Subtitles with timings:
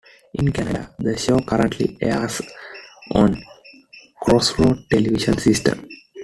[0.33, 2.41] In Canada, the show currently airs
[3.11, 3.39] on
[4.19, 5.87] Crossroads Television System.